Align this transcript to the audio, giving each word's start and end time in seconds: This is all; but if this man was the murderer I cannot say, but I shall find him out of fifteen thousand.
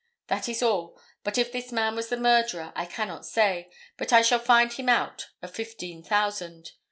This 0.29 0.49
is 0.49 0.63
all; 0.63 0.99
but 1.23 1.37
if 1.37 1.51
this 1.51 1.71
man 1.71 1.93
was 1.95 2.09
the 2.09 2.17
murderer 2.17 2.73
I 2.75 2.87
cannot 2.87 3.23
say, 3.23 3.69
but 3.97 4.11
I 4.11 4.23
shall 4.23 4.39
find 4.39 4.73
him 4.73 4.89
out 4.89 5.29
of 5.43 5.53
fifteen 5.53 6.01
thousand. 6.03 6.71